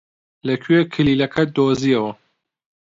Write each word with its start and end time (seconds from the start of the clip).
لەکوێ 0.47 0.79
کلیلەکەت 0.93 1.49
دۆزییەوە؟ 1.57 2.11